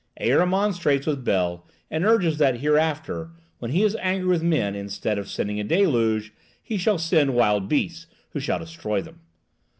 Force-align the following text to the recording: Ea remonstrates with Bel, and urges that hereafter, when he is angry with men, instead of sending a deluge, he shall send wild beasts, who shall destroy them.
Ea 0.19 0.33
remonstrates 0.33 1.05
with 1.05 1.23
Bel, 1.23 1.67
and 1.91 2.03
urges 2.03 2.39
that 2.39 2.59
hereafter, 2.59 3.29
when 3.59 3.69
he 3.69 3.83
is 3.83 3.95
angry 4.01 4.29
with 4.29 4.41
men, 4.41 4.73
instead 4.73 5.19
of 5.19 5.29
sending 5.29 5.59
a 5.59 5.63
deluge, 5.63 6.33
he 6.59 6.75
shall 6.75 6.97
send 6.97 7.35
wild 7.35 7.69
beasts, 7.69 8.07
who 8.31 8.39
shall 8.39 8.57
destroy 8.57 8.99
them. 9.03 9.19